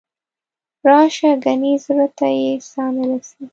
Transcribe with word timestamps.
راشه 0.87 1.31
ګنې 1.43 1.73
زړه 1.85 2.07
ته 2.17 2.27
یې 2.39 2.51
ساه 2.71 2.91
نه 2.95 3.03
رسي. 3.09 3.43